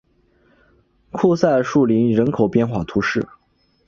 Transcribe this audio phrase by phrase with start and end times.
[1.11, 3.29] 库赛树林人口变化图示